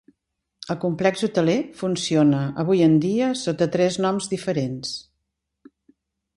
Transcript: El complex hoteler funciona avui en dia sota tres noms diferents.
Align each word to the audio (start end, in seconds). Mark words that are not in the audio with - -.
El 0.73 0.77
complex 0.85 1.21
hoteler 1.27 1.57
funciona 1.81 2.41
avui 2.65 2.83
en 2.87 2.97
dia 3.05 3.29
sota 3.45 3.71
tres 3.79 4.01
noms 4.09 4.33
diferents. 4.35 4.99